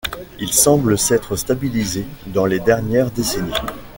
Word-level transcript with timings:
Il 0.39 0.51
semble 0.51 0.97
s'être 0.97 1.35
stabilisé 1.35 2.07
dans 2.25 2.47
les 2.47 2.59
dernières 2.59 3.11
décennies. 3.11 3.53